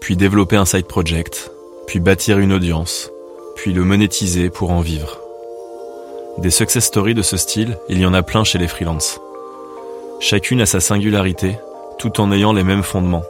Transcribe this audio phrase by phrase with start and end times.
[0.00, 1.52] puis développer un side project,
[1.86, 3.10] puis bâtir une audience,
[3.56, 5.20] puis le monétiser pour en vivre.
[6.38, 9.20] Des success stories de ce style, il y en a plein chez les freelances.
[10.20, 11.58] Chacune a sa singularité,
[11.98, 13.24] tout en ayant les mêmes fondements.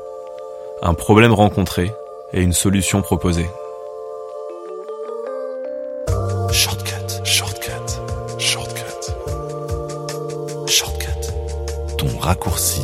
[0.82, 1.90] Un problème rencontré
[2.32, 3.50] et une solution proposée.
[6.52, 7.70] Shortcut, shortcut,
[8.38, 8.80] shortcut.
[10.66, 11.32] Shortcut.
[11.98, 12.82] ton raccourci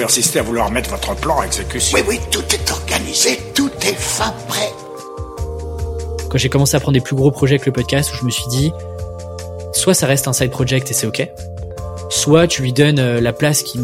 [0.00, 1.98] persistez à vouloir mettre votre plan en exécution.
[1.98, 4.70] Oui, oui, tout est organisé, tout est fin prêt.
[6.30, 8.30] quand j'ai commencé à prendre des plus gros projets avec le podcast, où je me
[8.30, 8.72] suis dit,
[9.74, 11.28] soit ça reste un side project et c'est ok,
[12.08, 13.82] soit tu lui donnes euh, la place qu'il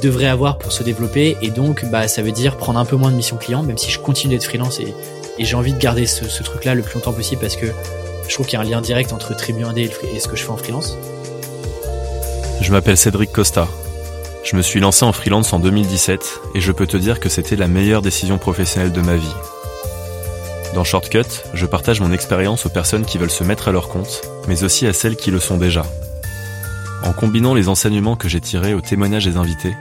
[0.00, 3.10] devrait avoir pour se développer, et donc bah ça veut dire prendre un peu moins
[3.10, 4.94] de mission client, même si je continue d'être freelance et,
[5.36, 7.66] et j'ai envie de garder ce, ce truc-là le plus longtemps possible parce que
[8.28, 10.20] je trouve qu'il y a un lien direct entre Tribu Indé et, le free- et
[10.20, 10.96] ce que je fais en freelance.
[12.60, 13.66] Je m'appelle Cédric Costa.
[14.46, 17.56] Je me suis lancé en freelance en 2017 et je peux te dire que c'était
[17.56, 19.34] la meilleure décision professionnelle de ma vie.
[20.72, 24.22] Dans Shortcut, je partage mon expérience aux personnes qui veulent se mettre à leur compte,
[24.46, 25.84] mais aussi à celles qui le sont déjà.
[27.02, 29.74] En combinant les enseignements que j'ai tirés au témoignage des invités,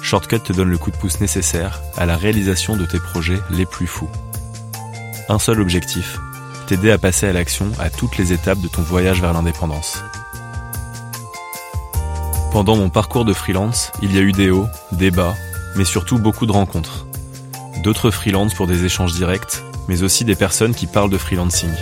[0.00, 3.66] Shortcut te donne le coup de pouce nécessaire à la réalisation de tes projets les
[3.66, 4.08] plus fous.
[5.28, 6.16] Un seul objectif,
[6.66, 10.02] t'aider à passer à l'action à toutes les étapes de ton voyage vers l'indépendance.
[12.52, 15.34] Pendant mon parcours de freelance, il y a eu des hauts, des bas,
[15.76, 17.06] mais surtout beaucoup de rencontres.
[17.82, 21.72] D'autres freelances pour des échanges directs, mais aussi des personnes qui parlent de freelancing.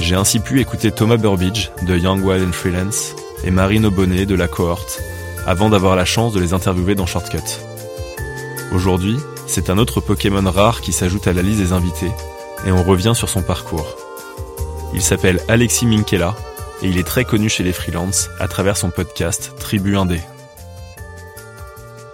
[0.00, 3.14] J'ai ainsi pu écouter Thomas Burbidge de Young Wild and Freelance
[3.44, 5.02] et Marine Aubonnet de la cohorte,
[5.46, 7.60] avant d'avoir la chance de les interviewer dans Shortcut.
[8.72, 12.10] Aujourd'hui, c'est un autre Pokémon rare qui s'ajoute à la liste des invités,
[12.66, 13.96] et on revient sur son parcours.
[14.94, 16.34] Il s'appelle Alexis Minkela,
[16.82, 20.20] et il est très connu chez les freelances à travers son podcast Tribu Indé.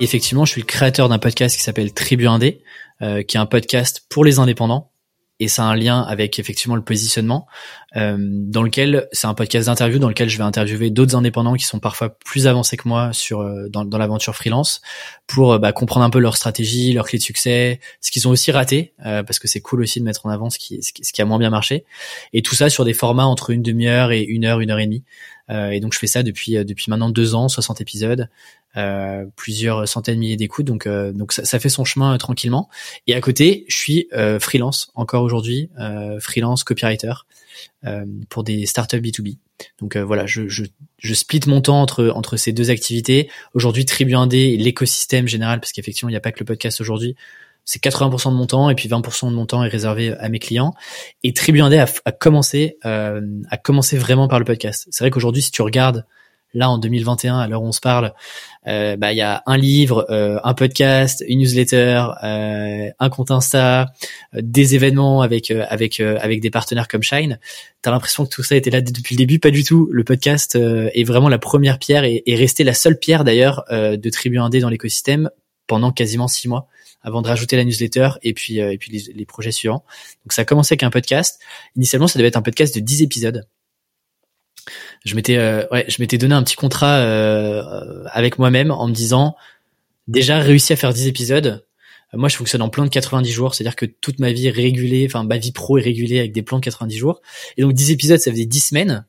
[0.00, 2.62] Effectivement, je suis le créateur d'un podcast qui s'appelle Tribu Indé,
[3.02, 4.90] euh, qui est un podcast pour les indépendants.
[5.38, 7.46] Et ça a un lien avec effectivement le positionnement,
[7.96, 11.64] euh, dans lequel c'est un podcast d'interview dans lequel je vais interviewer d'autres indépendants qui
[11.64, 14.82] sont parfois plus avancés que moi sur euh, dans, dans l'aventure freelance
[15.26, 18.30] pour euh, bah, comprendre un peu leur stratégie, leurs clés de succès, ce qu'ils ont
[18.30, 20.92] aussi raté, euh, parce que c'est cool aussi de mettre en avant ce qui, ce
[20.92, 21.84] qui, ce qui a moins bien marché,
[22.32, 24.86] et tout ça sur des formats entre une demi-heure et une heure, une heure et
[24.86, 25.04] demie.
[25.50, 28.28] Euh, et donc je fais ça depuis euh, depuis maintenant deux ans, 60 épisodes,
[28.76, 32.68] euh, plusieurs centaines de milliers d'écoutes, donc euh, donc ça, ça fait son chemin tranquillement.
[33.06, 34.08] Et à côté, je suis
[34.40, 35.70] freelance encore aujourd'hui,
[36.20, 37.12] freelance copywriter
[38.28, 39.38] pour des startups B2B.
[39.80, 40.64] Donc euh, voilà, je, je
[40.98, 43.30] je split mon temps entre entre ces deux activités.
[43.54, 46.80] Aujourd'hui, Tribu Indé et l'écosystème général, parce qu'effectivement, il n'y a pas que le podcast
[46.80, 47.16] aujourd'hui.
[47.64, 50.38] C'est 80% de mon temps et puis 20% de mon temps est réservé à mes
[50.38, 50.72] clients.
[51.24, 54.86] Et Tribu Indé a, a commencé euh, a commencé vraiment par le podcast.
[54.90, 56.06] C'est vrai qu'aujourd'hui, si tu regardes
[56.56, 58.14] là en 2021, à l'heure où on se parle,
[58.66, 63.30] euh, bah il y a un livre, euh, un podcast, une newsletter, euh, un compte
[63.30, 63.92] Insta,
[64.34, 67.38] euh, des événements avec avec avec des partenaires comme Shine.
[67.82, 69.88] T'as l'impression que tout ça était là depuis le début, pas du tout.
[69.92, 74.10] Le podcast est vraiment la première pierre et est resté la seule pierre d'ailleurs de
[74.10, 75.30] Tribu Indé dans l'écosystème
[75.66, 76.66] pendant quasiment six mois
[77.02, 79.84] avant de rajouter la newsletter et puis et puis les, les projets suivants.
[80.24, 81.40] Donc ça a commencé avec un podcast.
[81.76, 83.46] Initialement, ça devait être un podcast de 10 épisodes.
[85.04, 88.92] Je m'étais euh, ouais, je m'étais donné un petit contrat euh, avec moi-même en me
[88.92, 89.36] disant
[90.08, 91.64] déjà réussi à faire 10 épisodes.
[92.14, 94.50] Euh, Moi, je fonctionne en plan de 90 jours, c'est-à-dire que toute ma vie est
[94.50, 97.20] régulée, enfin ma vie pro est régulée avec des plans de 90 jours.
[97.56, 99.04] Et donc 10 épisodes, ça faisait 10 semaines.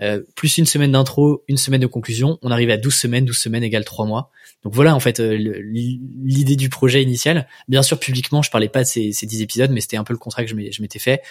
[0.00, 3.36] Euh, plus une semaine d'intro, une semaine de conclusion, on arrive à 12 semaines, 12
[3.36, 4.30] semaines égale 3 mois.
[4.64, 7.46] Donc voilà en fait euh, l'idée du projet initial.
[7.68, 10.12] Bien sûr, publiquement, je parlais pas de ces, ces 10 épisodes, mais c'était un peu
[10.12, 11.22] le contrat que je m'étais fait.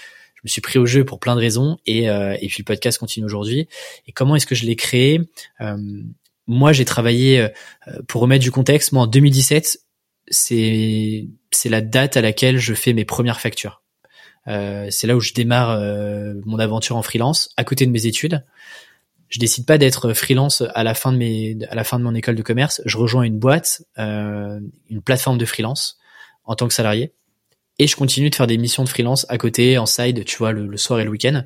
[0.43, 2.65] Je me suis pris au jeu pour plein de raisons et, euh, et puis le
[2.65, 3.69] podcast continue aujourd'hui.
[4.07, 5.21] Et comment est-ce que je l'ai créé?
[5.61, 5.77] Euh,
[6.47, 7.47] Moi, j'ai travaillé euh,
[8.07, 8.91] pour remettre du contexte.
[8.91, 9.79] Moi, en 2017,
[10.27, 13.81] c'est c'est la date à laquelle je fais mes premières factures.
[14.47, 18.05] Euh, c'est là où je démarre euh, mon aventure en freelance à côté de mes
[18.05, 18.43] études.
[19.29, 22.13] Je décide pas d'être freelance à la fin de mes à la fin de mon
[22.13, 22.81] école de commerce.
[22.85, 25.97] Je rejoins une boîte, euh, une plateforme de freelance
[26.43, 27.13] en tant que salarié.
[27.79, 30.51] Et je continue de faire des missions de freelance à côté, en side, tu vois,
[30.51, 31.43] le, le soir et le week-end.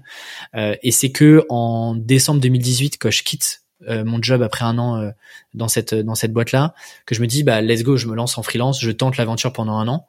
[0.55, 4.79] Euh, et c'est que en décembre 2018, quand je quitte euh, mon job après un
[4.79, 5.11] an euh,
[5.53, 6.73] dans cette dans cette boîte là
[7.05, 9.53] que je me dis bah let's go je me lance en freelance je tente l'aventure
[9.53, 10.07] pendant un an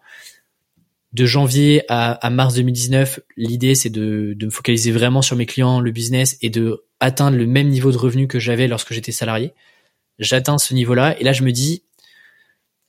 [1.12, 5.44] de janvier à, à mars 2019 l'idée c'est de, de me focaliser vraiment sur mes
[5.44, 9.12] clients le business et de atteindre le même niveau de revenu que j'avais lorsque j'étais
[9.12, 9.53] salarié
[10.19, 11.82] j'atteins ce niveau là et là je me dis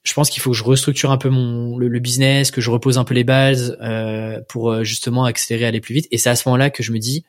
[0.04, 2.98] je pense qu'il faut que je restructure un peu mon le, business que je repose
[2.98, 6.48] un peu les bases euh, pour justement accélérer aller plus vite et c'est à ce
[6.48, 7.26] moment là que je me dis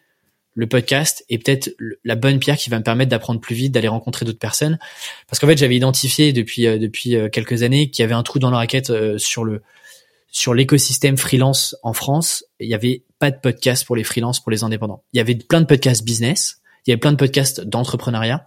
[0.55, 1.75] le podcast est peut-être
[2.05, 4.79] la bonne pierre qui va me permettre d'apprendre plus vite, d'aller rencontrer d'autres personnes.
[5.29, 8.23] Parce qu'en fait, j'avais identifié depuis euh, depuis euh, quelques années qu'il y avait un
[8.23, 9.63] trou dans la raquette euh, sur le
[10.31, 12.45] sur l'écosystème freelance en France.
[12.59, 15.03] Il y avait pas de podcast pour les freelances, pour les indépendants.
[15.13, 18.47] Il y avait plein de podcasts business, il y avait plein de podcasts d'entrepreneuriat,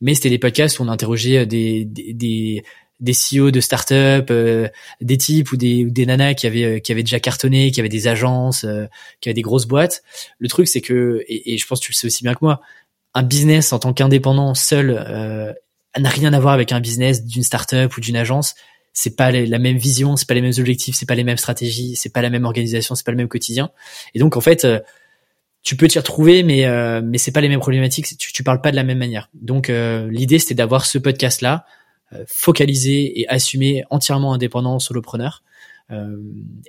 [0.00, 2.64] mais c'était des podcasts où on interrogeait des, des des
[3.06, 4.68] CEO de start-up, euh,
[5.00, 7.88] des types ou des, des nanas qui avaient euh, qui avaient déjà cartonné, qui avaient
[7.88, 8.86] des agences, euh,
[9.20, 10.02] qui avaient des grosses boîtes.
[10.38, 12.60] Le truc c'est que et, je pense que tu le sais aussi bien que moi,
[13.14, 15.56] un business en tant qu'indépendant seul
[15.98, 18.54] n'a rien à voir avec un business d'une start-up ou d'une agence.
[18.92, 21.94] C'est pas la même vision, c'est pas les mêmes objectifs, c'est pas les mêmes stratégies,
[21.94, 23.70] c'est pas la même organisation, c'est pas le même quotidien.
[24.14, 24.66] Et donc en fait,
[25.62, 26.66] tu peux t'y retrouver, mais
[27.02, 28.18] mais c'est pas les mêmes problématiques.
[28.18, 29.30] Tu, tu parles pas de la même manière.
[29.34, 31.77] Donc l'idée c'était d'avoir ce podcast là euh,
[32.26, 35.42] focalisé et assumé entièrement indépendant solopreneur.
[35.90, 36.16] Euh,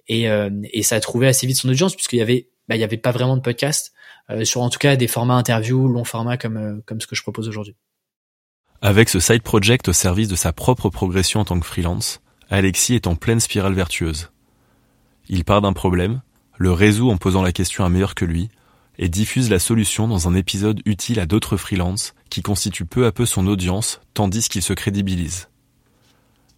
[0.08, 2.80] et, euh, et ça a trouvé assez vite son audience puisqu'il y avait bah, il
[2.80, 3.94] y avait pas vraiment de podcast
[4.44, 7.48] sur en tout cas des formats interviews long format comme comme ce que je propose
[7.50, 7.76] aujourd'hui.
[8.82, 12.94] Avec ce side project au service de sa propre progression en tant que freelance, Alexis
[12.94, 14.32] est en pleine spirale vertueuse.
[15.28, 16.22] Il part d'un problème,
[16.58, 18.50] le résout en posant la question à meilleur que lui,
[19.00, 23.14] et diffuse la solution dans un épisode utile à d'autres freelances qui constituent peu à
[23.14, 25.48] peu son audience tandis qu'il se crédibilise.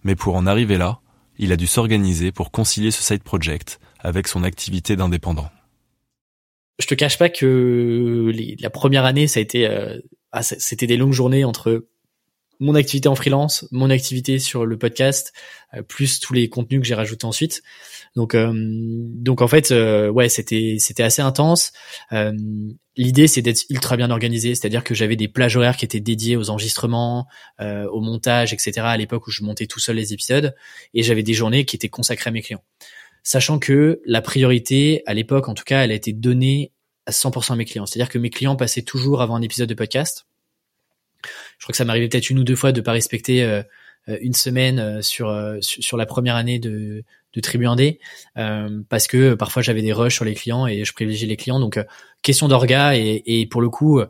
[0.04, 1.00] Mais pour en arriver là,
[1.38, 5.50] il a dû s'organiser pour concilier ce side project avec son activité d'indépendant.
[6.80, 10.00] Je te cache pas que la première année, ça a été, euh,
[10.32, 11.86] ah, c'était des longues journées entre
[12.62, 15.34] mon activité en freelance, mon activité sur le podcast,
[15.74, 17.64] euh, plus tous les contenus que j'ai rajoutés ensuite.
[18.16, 21.74] Donc, euh, donc en fait, euh, ouais, c'était c'était assez intense.
[22.98, 26.36] L'idée, c'est d'être ultra bien organisé, c'est-à-dire que j'avais des plages horaires qui étaient dédiées
[26.36, 27.28] aux enregistrements,
[27.60, 28.82] au montage, etc.
[28.82, 30.54] À l'époque où je montais tout seul les épisodes,
[30.94, 32.64] et j'avais des journées qui étaient consacrées à mes clients,
[33.24, 36.74] sachant que la priorité, à l'époque en tout cas, elle a été donnée
[37.06, 37.86] à 100% à mes clients.
[37.86, 40.28] C'est-à-dire que mes clients passaient toujours avant un épisode de podcast
[41.58, 43.62] je crois que ça m'arrivait peut-être une ou deux fois de pas respecter euh,
[44.10, 47.04] euh, une semaine euh, sur, sur la première année de
[47.34, 48.00] de Tribu Indé.
[48.36, 51.62] Parce que parfois j'avais des rushs sur les clients et je privilégiais les clients.
[51.62, 51.80] Donc
[52.22, 54.02] question d'orga et, pour le coup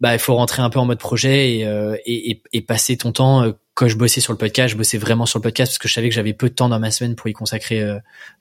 [0.00, 1.62] bah il faut rentrer un peu en mode projet et,
[2.04, 5.38] et, et passer ton temps quand je bossais sur le podcast je bossais vraiment sur
[5.38, 7.28] le podcast parce que je savais que j'avais peu de temps dans ma semaine pour
[7.28, 7.96] y consacrer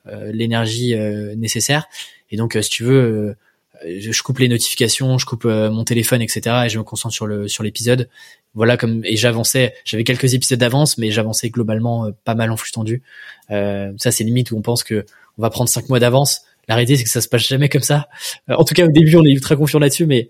[0.07, 0.95] l'énergie
[1.37, 1.85] nécessaire.
[2.31, 3.35] Et donc si tu veux
[3.85, 6.63] je coupe les notifications, je coupe euh, mon téléphone, etc.
[6.65, 8.09] et je me concentre sur le sur l'épisode.
[8.53, 9.73] Voilà comme et j'avançais.
[9.85, 13.01] J'avais quelques épisodes d'avance, mais j'avançais globalement euh, pas mal en flux tendu.
[13.49, 15.05] Euh, ça c'est limite où on pense que
[15.37, 16.41] on va prendre cinq mois d'avance.
[16.67, 18.07] La réalité c'est que ça se passe jamais comme ça.
[18.47, 20.29] en tout cas au début on est ultra confiant là-dessus, mais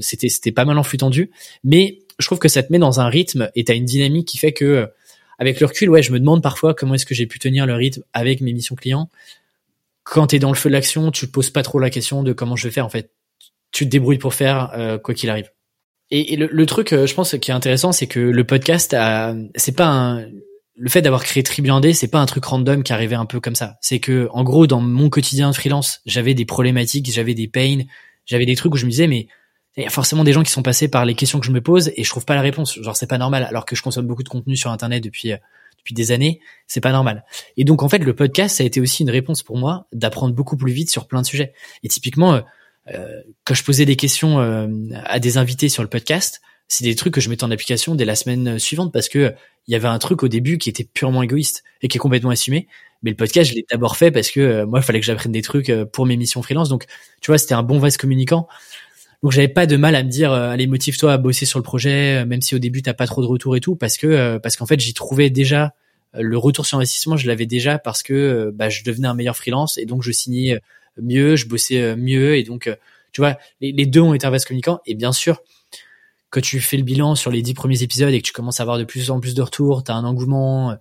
[0.00, 1.30] c'était c'était pas mal en flux tendu.
[1.64, 4.38] Mais je trouve que ça te met dans un rythme et t'as une dynamique qui
[4.38, 4.88] fait que
[5.38, 7.74] avec le recul, ouais, je me demande parfois comment est-ce que j'ai pu tenir le
[7.74, 9.08] rythme avec mes missions clients
[10.04, 12.22] quand tu es dans le feu de l'action, tu te poses pas trop la question
[12.22, 12.86] de comment je vais faire.
[12.86, 13.12] En fait,
[13.72, 15.50] tu te débrouilles pour faire euh, quoi qu'il arrive.
[16.12, 18.96] Et, le, truc, euh, je pense, qui est intéressant, c'est que le podcast,
[19.54, 20.26] c'est pas un,
[20.80, 23.54] le fait d'avoir créé Tribu c'est pas un truc random qui arrivait un peu comme
[23.54, 23.76] ça.
[23.82, 27.80] C'est que, en gros, dans mon quotidien de freelance, j'avais des problématiques, j'avais des pains,
[28.24, 29.28] j'avais des trucs où je me disais, mais
[29.76, 31.60] il y a forcément des gens qui sont passés par les questions que je me
[31.60, 32.80] pose et je trouve pas la réponse.
[32.80, 35.36] Genre, c'est pas normal, alors que je consomme beaucoup de contenu sur Internet depuis euh,
[35.80, 37.24] depuis des années, c'est pas normal.
[37.56, 40.34] Et donc en fait, le podcast, ça a été aussi une réponse pour moi d'apprendre
[40.34, 41.52] beaucoup plus vite sur plein de sujets.
[41.82, 42.40] Et typiquement, euh,
[42.94, 44.68] euh quand je posais des questions euh,
[45.04, 48.04] à des invités sur le podcast, c'est des trucs que je mettais en application dès
[48.04, 49.34] la semaine suivante parce que
[49.66, 52.30] il y avait un truc au début qui était purement égoïste et qui est complètement
[52.30, 52.68] assumé.
[53.02, 55.32] Mais le podcast, je l'ai d'abord fait parce que euh, moi, il fallait que j'apprenne
[55.32, 56.68] des trucs pour mes missions freelance.
[56.68, 56.86] Donc,
[57.20, 58.46] tu vois, c'était un bon vase communicant.
[59.22, 62.24] Donc j'avais pas de mal à me dire allez motive-toi à bosser sur le projet
[62.24, 64.64] même si au début t'as pas trop de retour et tout parce que parce qu'en
[64.64, 65.74] fait j'y trouvais déjà
[66.14, 69.76] le retour sur investissement je l'avais déjà parce que bah, je devenais un meilleur freelance
[69.76, 70.60] et donc je signais
[70.96, 72.70] mieux, je bossais mieux et donc
[73.12, 75.42] tu vois les, deux ont été un vase communicant et bien sûr
[76.30, 78.62] quand tu fais le bilan sur les dix premiers épisodes et que tu commences à
[78.62, 80.76] avoir de plus en plus de retours, t'as un engouement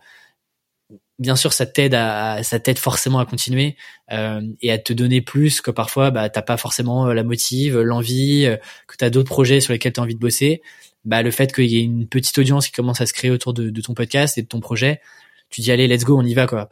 [1.20, 3.76] bien sûr ça t'aide à ça t'aide forcément à continuer
[4.12, 7.80] euh, et à te donner plus que parfois bah t'as pas forcément euh, la motive
[7.80, 8.58] l'envie euh,
[8.88, 10.62] que t'as d'autres projets sur lesquels t'as envie de bosser
[11.06, 13.54] bah le fait qu'il y ait une petite audience qui commence à se créer autour
[13.54, 15.02] de, de, ton podcast et de ton projet
[15.50, 16.70] tu dis allez let's go on y va quoi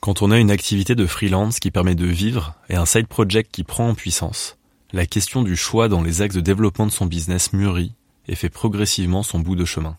[0.00, 3.50] quand on a une activité de freelance qui permet de vivre et un side project
[3.52, 4.56] qui prend en puissance
[4.92, 7.94] la question du choix dans les axes de développement de son business mûrit
[8.26, 9.98] et fait progressivement son bout de chemin.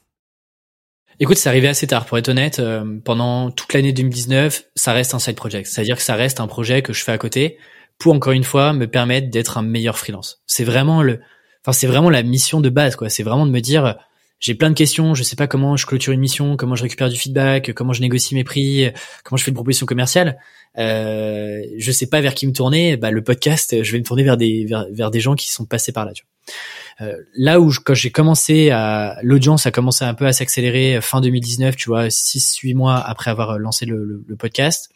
[1.22, 2.60] Écoute, c'est arrivé assez tard, pour être honnête.
[2.60, 5.68] Euh, pendant toute l'année 2019, ça reste un side project.
[5.68, 7.58] C'est-à-dire que ça reste un projet que je fais à côté
[7.98, 10.42] pour, encore une fois, me permettre d'être un meilleur freelance.
[10.48, 11.20] C'est vraiment le,
[11.62, 13.10] enfin, c'est vraiment la mission de base, quoi.
[13.10, 13.98] C'est vraiment de me dire,
[14.40, 17.10] j'ai plein de questions, je sais pas comment je clôture une mission, comment je récupère
[17.10, 18.90] du feedback, comment je négocie mes prix,
[19.26, 20.38] comment je fais une proposition commerciale.
[20.78, 22.96] Euh, je sais pas vers qui me tourner.
[22.96, 25.92] Bah, le podcast, je vais me tourner vers des vers, des gens qui sont passés
[25.92, 26.14] par là.
[26.14, 26.56] Tu vois.
[27.02, 31.02] Euh, là où quand j'ai commencé à l'audience a commencé un peu à s'accélérer euh,
[31.02, 34.90] fin 2019, tu vois, 6 8 mois après avoir lancé le, le, podcast.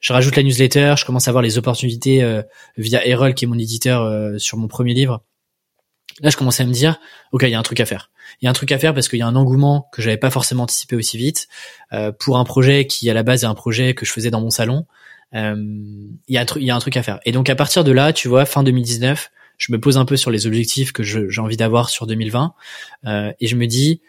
[0.00, 2.42] Je rajoute la newsletter, je commence à voir les opportunités euh,
[2.76, 5.22] via Errol qui est mon éditeur euh, sur mon premier livre.
[6.20, 6.98] Là, je commençais à me dire,
[7.32, 8.10] ok, il y a un truc à faire.
[8.40, 10.16] Il y a un truc à faire parce qu'il y a un engouement que j'avais
[10.16, 11.48] pas forcément anticipé aussi vite
[11.92, 14.40] euh, pour un projet qui à la base est un projet que je faisais dans
[14.40, 14.86] mon salon.
[15.34, 17.20] Euh, il y a un truc, il y a un truc à faire.
[17.26, 20.16] Et donc à partir de là, tu vois, fin 2019, je me pose un peu
[20.16, 22.54] sur les objectifs que j'ai envie d'avoir sur 2020
[23.06, 24.00] euh, et je me dis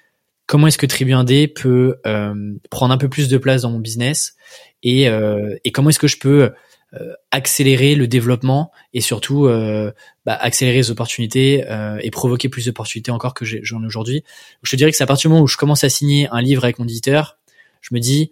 [0.46, 3.80] comment est-ce que Tribu 1D peut euh, prendre un peu plus de place dans mon
[3.80, 4.36] business
[4.84, 6.52] et, euh, et comment est-ce que je peux
[6.94, 9.92] euh, accélérer le développement et surtout euh,
[10.26, 14.24] bah, accélérer les opportunités euh, et provoquer plus d'opportunités encore que j'en ai aujourd'hui.
[14.64, 16.42] Je te dirais que c'est à partir du moment où je commence à signer un
[16.42, 17.40] livre avec mon éditeur,
[17.82, 18.32] je me dis,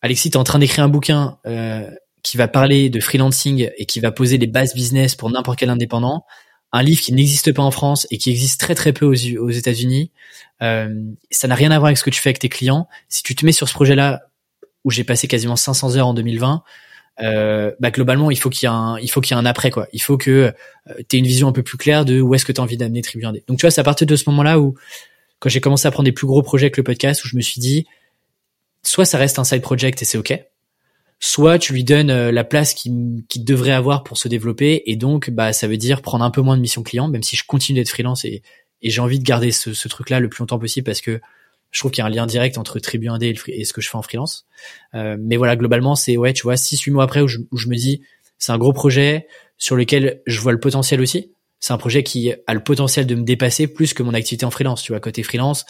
[0.00, 1.36] Alexis, tu es en train d'écrire un bouquin
[2.22, 5.70] qui va parler de freelancing et qui va poser les bases business pour n'importe quel
[5.70, 6.24] indépendant.
[6.72, 10.12] Un livre qui n'existe pas en France et qui existe très très peu aux, États-Unis.
[10.60, 12.88] ça n'a rien à voir avec ce que tu fais avec tes clients.
[13.08, 14.22] Si tu te mets sur ce projet-là
[14.84, 16.62] où j'ai passé quasiment 500 heures en 2020,
[17.22, 19.44] euh, bah globalement il faut qu'il y ait un il faut qu'il y ait un
[19.44, 20.52] après quoi il faut que euh,
[21.08, 22.78] tu aies une vision un peu plus claire de où est-ce que tu as envie
[22.78, 24.74] d'amener Tribu donc tu vois c'est à partir de ce moment-là où
[25.38, 27.42] quand j'ai commencé à prendre des plus gros projets que le podcast où je me
[27.42, 27.86] suis dit
[28.82, 30.42] soit ça reste un side project et c'est ok
[31.20, 34.96] soit tu lui donnes euh, la place qu'il qui devrait avoir pour se développer et
[34.96, 37.44] donc bah ça veut dire prendre un peu moins de mission client même si je
[37.46, 38.42] continue d'être freelance et,
[38.82, 41.20] et j'ai envie de garder ce, ce truc là le plus longtemps possible parce que
[41.70, 43.88] je trouve qu'il y a un lien direct entre Tribu 1D et, ce que je
[43.88, 44.46] fais en freelance.
[44.94, 47.56] Euh, mais voilà, globalement, c'est ouais, tu vois, six huit mois après où je, où
[47.56, 48.02] je me dis,
[48.38, 51.32] c'est un gros projet sur lequel je vois le potentiel aussi.
[51.60, 54.50] C'est un projet qui a le potentiel de me dépasser plus que mon activité en
[54.50, 54.82] freelance.
[54.82, 55.64] Tu vois, côté freelance,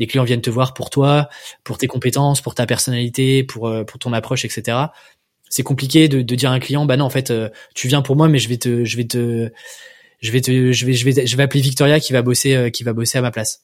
[0.00, 1.28] les clients viennent te voir pour toi,
[1.62, 4.76] pour tes compétences, pour ta personnalité, pour euh, pour ton approche, etc.
[5.48, 8.16] C'est compliqué de, dire à un client, bah non, en fait, euh, tu viens pour
[8.16, 9.50] moi, mais je vais te, je vais te,
[10.20, 12.70] je vais te, je vais, je vais, je vais appeler Victoria qui va bosser, euh,
[12.70, 13.62] qui va bosser à ma place.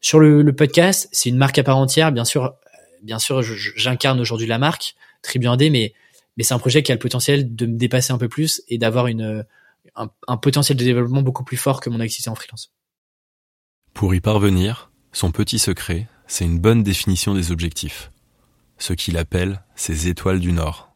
[0.00, 2.12] Sur le, le podcast, c'est une marque à part entière.
[2.12, 2.54] Bien sûr,
[3.02, 5.94] bien sûr, j'incarne aujourd'hui la marque Tribu 1D, mais
[6.36, 8.78] mais c'est un projet qui a le potentiel de me dépasser un peu plus et
[8.78, 9.44] d'avoir une
[9.96, 12.72] un, un, potentiel de développement beaucoup plus fort que mon activité en freelance.
[13.94, 18.10] Pour y parvenir, son petit secret, c'est une bonne définition des objectifs,
[18.78, 20.94] ce qu'il appelle ses étoiles du Nord.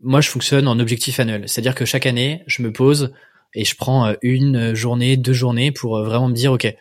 [0.00, 3.12] Moi, je fonctionne en objectif annuel, c'est-à-dire que chaque année, je me pose
[3.54, 6.72] et je prends une journée, deux journées pour vraiment me dire, ok,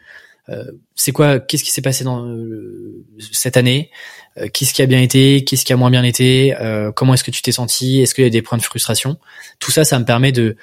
[0.50, 0.64] euh,
[0.96, 3.92] c'est quoi Qu'est-ce qui s'est passé euh, cette année?
[4.38, 5.44] Euh, Qu'est-ce qui a bien été?
[5.44, 6.56] Qu'est-ce qui a moins bien été?
[6.96, 8.02] Comment est-ce que tu t'es senti?
[8.02, 9.18] Est-ce qu'il y a des points de frustration?
[9.60, 10.56] Tout ça, ça me permet de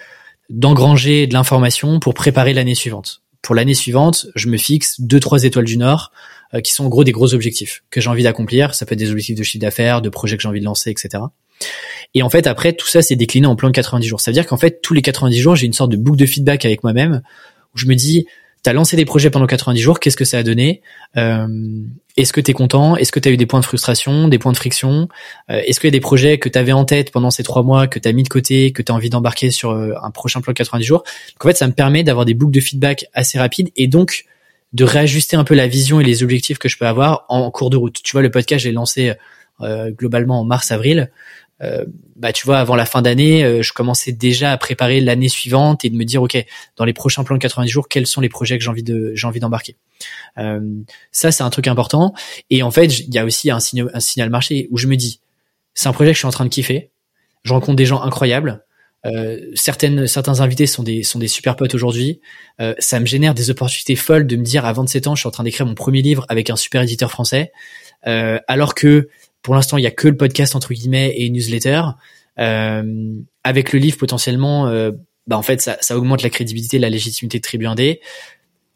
[0.50, 3.23] d'engranger de l'information pour préparer l'année suivante.
[3.44, 6.12] Pour l'année suivante, je me fixe deux trois étoiles du Nord
[6.62, 8.74] qui sont en gros des gros objectifs que j'ai envie d'accomplir.
[8.74, 10.90] Ça peut être des objectifs de chiffre d'affaires, de projets que j'ai envie de lancer,
[10.90, 11.22] etc.
[12.14, 14.20] Et en fait, après, tout ça, c'est décliné en plan de 90 jours.
[14.20, 16.24] Ça veut dire qu'en fait, tous les 90 jours, j'ai une sorte de boucle de
[16.24, 17.20] feedback avec moi-même
[17.74, 18.26] où je me dis,
[18.64, 20.80] tu as lancé des projets pendant 90 jours, qu'est-ce que ça a donné?
[21.18, 21.46] Euh,
[22.16, 22.96] Est-ce que tu es content?
[22.96, 25.08] Est-ce que tu as eu des points de frustration, des points de friction?
[25.50, 27.62] Euh, Est-ce qu'il y a des projets que tu avais en tête pendant ces trois
[27.62, 30.10] mois, que tu as mis de côté, que tu as envie d'embarquer sur euh, un
[30.10, 31.04] prochain plan de 90 jours?
[31.40, 34.24] En fait, ça me permet d'avoir des boucles de feedback assez rapides et donc
[34.72, 37.68] de réajuster un peu la vision et les objectifs que je peux avoir en cours
[37.68, 38.00] de route.
[38.02, 39.12] Tu vois, le podcast, j'ai lancé
[39.60, 41.10] euh, globalement en mars-avril.
[41.62, 41.84] Euh,
[42.16, 45.84] bah tu vois avant la fin d'année euh, je commençais déjà à préparer l'année suivante
[45.84, 46.44] et de me dire ok
[46.76, 49.12] dans les prochains plans de 90 jours quels sont les projets que j'ai envie de
[49.14, 49.76] j'ai envie d'embarquer.
[50.36, 50.60] Euh,
[51.12, 52.12] ça c'est un truc important.
[52.50, 54.96] Et en fait il y a aussi un signal un signal marché où je me
[54.96, 55.20] dis
[55.74, 56.90] c'est un projet que je suis en train de kiffer.
[57.44, 58.64] Je rencontre des gens incroyables.
[59.06, 62.20] Euh, certaines certains invités sont des sont des super potes aujourd'hui.
[62.60, 65.28] Euh, ça me génère des opportunités folles de me dire à 27 ans je suis
[65.28, 67.52] en train d'écrire mon premier livre avec un super éditeur français.
[68.02, 69.08] Alors que
[69.44, 71.82] pour l'instant, il y a que le podcast entre guillemets et une newsletter.
[72.40, 74.90] Euh, avec le livre, potentiellement, euh,
[75.28, 78.00] bah en fait, ça, ça, augmente la crédibilité, la légitimité de Tribu 1D.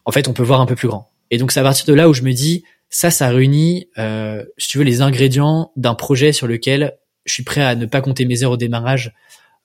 [0.04, 1.10] En fait, on peut voir un peu plus grand.
[1.30, 4.44] Et donc, c'est à partir de là où je me dis, ça, ça réunit, euh,
[4.58, 8.00] si tu veux, les ingrédients d'un projet sur lequel je suis prêt à ne pas
[8.00, 9.14] compter mes heures au démarrage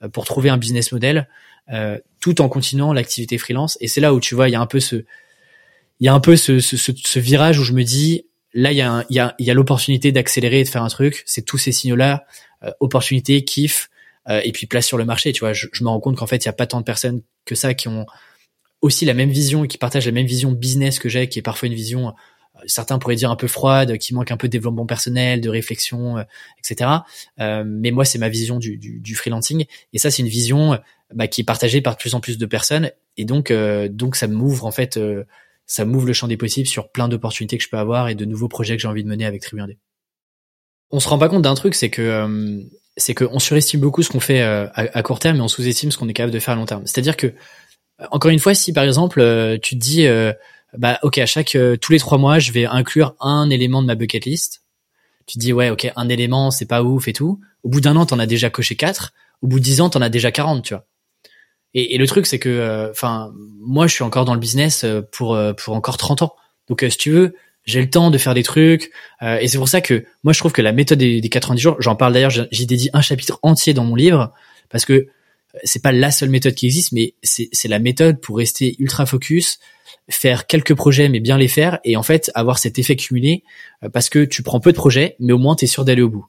[0.03, 1.27] euh, pour trouver un business model,
[1.71, 3.77] euh, tout en continuant l'activité freelance.
[3.81, 4.97] Et c'est là où tu vois, il y a un peu ce,
[5.99, 8.77] il y a un peu ce, ce, ce virage où je me dis, là il
[8.77, 11.57] y a y a, y a l'opportunité d'accélérer et de faire un truc c'est tous
[11.57, 12.25] ces signaux là
[12.63, 13.89] euh, opportunité kiff
[14.29, 16.43] euh, et puis place sur le marché tu vois je, me rends compte qu'en fait
[16.43, 18.05] il y a pas tant de personnes que ça qui ont
[18.83, 21.41] aussi la même vision et qui partagent la même vision business que j'ai, qui est
[21.41, 24.51] parfois une vision, euh, certains pourraient dire un peu froide, qui manque un peu de
[24.51, 26.23] développement personnel, de réflexion, euh,
[26.59, 26.91] etc.
[27.39, 29.65] Euh, mais moi, c'est ma vision du, du, du, freelancing.
[29.93, 30.77] Et ça, c'est une vision
[31.15, 32.91] bah, qui est partagée par de plus en plus de personnes.
[33.15, 34.99] Et donc, donc ça m'ouvre en fait,
[35.65, 38.25] ça m'ouvre le champ des possibles sur plein d'opportunités que je peux avoir et de
[38.25, 39.61] nouveaux projets que j'ai envie de mener avec Tribu
[40.91, 42.63] On se rend pas compte d'un truc, c'est que
[42.97, 45.97] c'est qu'on surestime beaucoup ce qu'on fait à, à, court terme, et on sous-estime ce
[45.97, 46.85] qu'on est capable de faire à long terme.
[46.85, 47.33] C'est-à-dire que
[48.11, 50.33] encore une fois, si par exemple euh, tu te dis, euh,
[50.77, 53.87] bah ok, à chaque euh, tous les trois mois, je vais inclure un élément de
[53.87, 54.63] ma bucket list.
[55.25, 57.39] Tu te dis ouais, ok, un élément, c'est pas ouf et tout.
[57.63, 59.13] Au bout d'un an, t'en as déjà coché quatre.
[59.41, 60.85] Au bout de dix ans, t'en as déjà 40, tu vois.
[61.73, 65.37] Et, et le truc, c'est que, enfin, moi, je suis encore dans le business pour
[65.57, 66.35] pour encore 30 ans.
[66.67, 68.91] Donc, si tu veux, j'ai le temps de faire des trucs.
[69.21, 71.75] et c'est pour ça que moi, je trouve que la méthode des, des 90 jours,
[71.79, 74.31] j'en parle d'ailleurs, j'y dédie un chapitre entier dans mon livre
[74.69, 75.07] parce que
[75.63, 79.59] c'est pas la seule méthode qui existe, mais c'est la méthode pour rester ultra focus,
[80.09, 83.43] faire quelques projets mais bien les faire et en fait avoir cet effet cumulé
[83.83, 86.01] euh, parce que tu prends peu de projets mais au moins tu es sûr d'aller
[86.01, 86.25] au bout.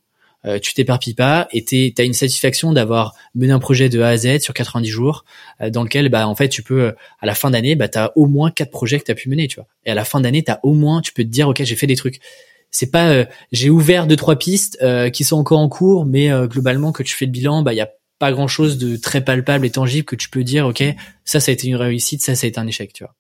[0.47, 4.09] Euh, tu t'éparpilles pas et tu as une satisfaction d'avoir mené un projet de A
[4.09, 5.25] à Z sur 90 jours
[5.61, 8.13] euh, dans lequel bah en fait tu peux à la fin d'année bah tu as
[8.17, 9.67] au moins quatre projets que tu as pu mener, tu vois.
[9.87, 11.87] Et à la fin d'année, tu au moins tu peux te dire OK, j'ai fait
[11.87, 12.21] des trucs.
[12.71, 17.05] C'est pas j'ai ouvert deux trois pistes qui sont encore en cours mais globalement que
[17.05, 19.71] tu fais le bilan, bah il y a pas grand chose de très palpable et
[19.71, 20.83] tangible que tu peux dire, ok,
[21.25, 23.15] ça, ça a été une réussite, ça, ça a été un échec, tu vois.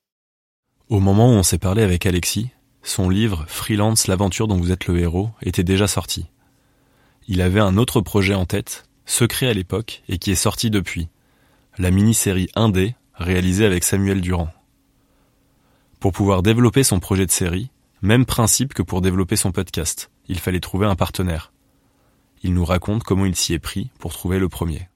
[0.89, 2.49] Au moment où on s'est parlé avec Alexis,
[2.83, 6.27] son livre Freelance, l'aventure dont vous êtes le héros était déjà sorti.
[7.27, 11.09] Il avait un autre projet en tête, secret à l'époque et qui est sorti depuis,
[11.79, 14.51] la mini-série 1D réalisée avec Samuel Durand.
[16.01, 17.71] Pour pouvoir développer son projet de série,
[18.03, 21.53] même principe que pour développer son podcast, il fallait trouver un partenaire.
[22.43, 24.89] Il nous raconte comment il s'y est pris pour trouver le premier.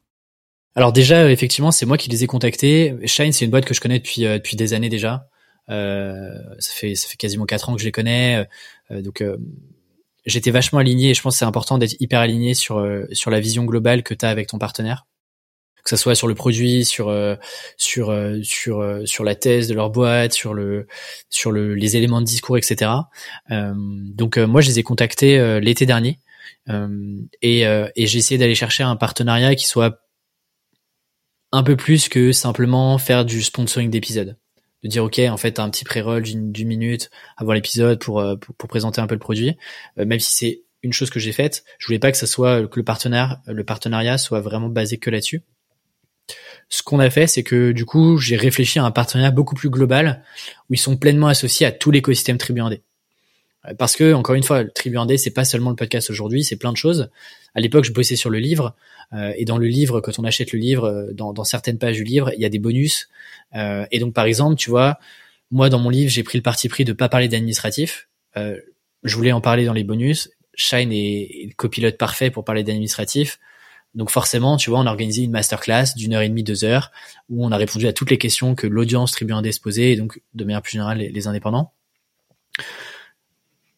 [0.74, 2.94] Alors déjà, effectivement, c'est moi qui les ai contactés.
[3.06, 5.26] Shine, c'est une boîte que je connais depuis euh, depuis des années déjà.
[5.70, 8.46] Euh, ça fait ça fait quasiment quatre ans que je les connais.
[8.90, 9.24] Euh, donc
[10.28, 13.40] j'étais vachement aligné et je pense que c'est important d'être hyper aligné sur sur la
[13.40, 15.06] vision globale que tu as avec ton partenaire
[15.84, 17.14] que ça soit sur le produit, sur
[17.78, 20.86] sur sur sur la thèse de leur boîte, sur le
[21.30, 22.90] sur le les éléments de discours, etc.
[23.50, 26.20] donc moi je les ai contactés l'été dernier
[26.68, 30.00] euh, et, euh, et j'ai essayé d'aller chercher un partenariat qui soit
[31.52, 34.36] un peu plus que simplement faire du sponsoring d'épisodes.
[34.84, 38.54] De dire ok, en fait, un petit pré-roll d'une minute avant l'épisode pour, euh, pour,
[38.54, 39.56] pour présenter un peu le produit,
[39.96, 41.64] même si c'est une chose que j'ai faite.
[41.78, 45.10] Je voulais pas que ça soit que le partenaire, le partenariat soit vraiment basé que
[45.10, 45.42] là-dessus.
[46.68, 49.70] Ce qu'on a fait, c'est que du coup, j'ai réfléchi à un partenariat beaucoup plus
[49.70, 50.22] global
[50.68, 52.60] où ils sont pleinement associés à tout l'écosystème Tribu
[53.78, 56.72] parce que encore une fois, Tribu Indé, c'est pas seulement le podcast aujourd'hui, c'est plein
[56.72, 57.10] de choses.
[57.54, 58.74] À l'époque, je bossais sur le livre,
[59.12, 61.96] euh, et dans le livre, quand on achète le livre, euh, dans, dans, certaines pages
[61.96, 63.08] du livre, il y a des bonus.
[63.54, 64.98] Euh, et donc, par exemple, tu vois,
[65.50, 68.08] moi dans mon livre, j'ai pris le parti pris de pas parler d'administratif.
[68.36, 68.56] Euh,
[69.04, 70.30] je voulais en parler dans les bonus.
[70.54, 73.38] Shine est, le copilote parfait pour parler d'administratif.
[73.94, 76.92] Donc forcément, tu vois, on a organisé une masterclass d'une heure et demie, deux heures,
[77.30, 79.96] où on a répondu à toutes les questions que l'audience Tribu Indé se posait, et
[79.96, 81.72] donc de manière plus générale les, les indépendants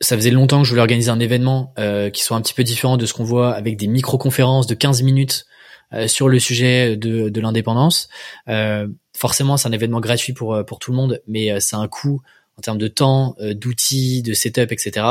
[0.00, 2.64] ça faisait longtemps que je voulais organiser un événement euh, qui soit un petit peu
[2.64, 5.46] différent de ce qu'on voit avec des micro-conférences de 15 minutes
[5.92, 8.08] euh, sur le sujet de, de l'indépendance.
[8.48, 12.22] Euh, forcément, c'est un événement gratuit pour, pour tout le monde, mais c'est un coût
[12.56, 15.06] en termes de temps, d'outils, de setup, etc.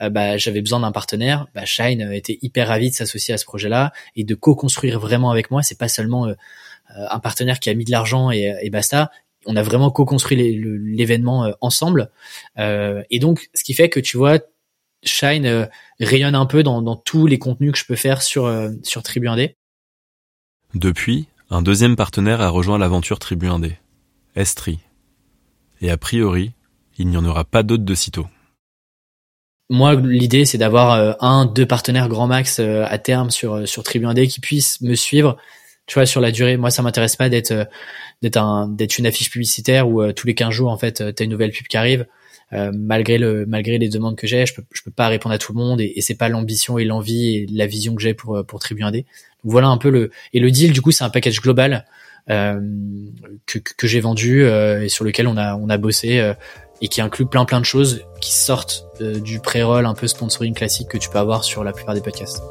[0.00, 1.46] bah, j'avais besoin d'un partenaire.
[1.54, 5.50] Bah, Shine était hyper ravi de s'associer à ce projet-là et de co-construire vraiment avec
[5.50, 5.62] moi.
[5.62, 6.26] C'est pas seulement
[6.88, 9.10] un partenaire qui a mis de l'argent et basta
[9.46, 12.10] on a vraiment co-construit l'événement euh, ensemble.
[12.58, 14.38] Euh, et donc, ce qui fait que tu vois,
[15.02, 15.66] Shine euh,
[16.00, 19.54] rayonne un peu dans, tous les contenus que je peux faire sur, sur Tribu 1D.
[20.74, 23.76] Depuis, un deuxième partenaire a rejoint l'aventure Tribu 1D,
[24.34, 24.80] Estri.
[25.80, 26.52] Et a priori,
[26.98, 28.26] il n'y en aura pas d'autres de sitôt.
[29.68, 34.28] Moi, l'idée, c'est d'avoir un, deux partenaires grand max à terme sur, sur Tribu 1D
[34.28, 35.36] qui puissent me suivre
[35.86, 37.64] tu vois sur la durée moi ça m'intéresse pas d'être euh,
[38.22, 41.24] d'être un d'être une affiche publicitaire où euh, tous les 15 jours en fait t'as
[41.24, 42.06] une nouvelle pub qui arrive
[42.52, 45.38] euh, malgré le malgré les demandes que j'ai je peux je peux pas répondre à
[45.38, 48.14] tout le monde et, et c'est pas l'ambition et l'envie et la vision que j'ai
[48.14, 49.04] pour pour Tribu 1D donc
[49.44, 51.86] voilà un peu le et le deal du coup c'est un package global
[52.28, 52.60] euh,
[53.46, 56.32] que, que j'ai vendu et sur lequel on a on a bossé
[56.80, 60.88] et qui inclut plein plein de choses qui sortent du pré-roll un peu sponsoring classique
[60.88, 62.42] que tu peux avoir sur la plupart des podcasts.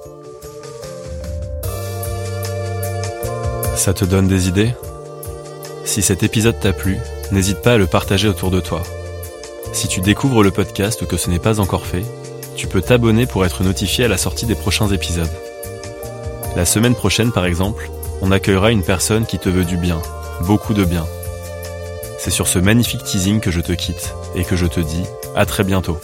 [3.75, 4.71] Ça te donne des idées?
[5.83, 6.97] Si cet épisode t'a plu,
[7.31, 8.81] n'hésite pas à le partager autour de toi.
[9.73, 12.03] Si tu découvres le podcast ou que ce n'est pas encore fait,
[12.55, 15.29] tu peux t'abonner pour être notifié à la sortie des prochains épisodes.
[16.55, 20.01] La semaine prochaine, par exemple, on accueillera une personne qui te veut du bien,
[20.41, 21.05] beaucoup de bien.
[22.17, 25.03] C'est sur ce magnifique teasing que je te quitte et que je te dis
[25.35, 25.99] à très bientôt.